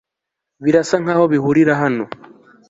Birasa 0.63 0.95
nkaho 1.03 1.23
bihurira 1.31 1.73
hano 1.81 2.03